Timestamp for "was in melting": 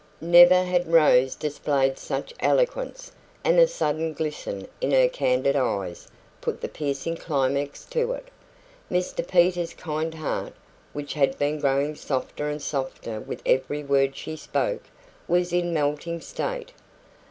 15.27-16.19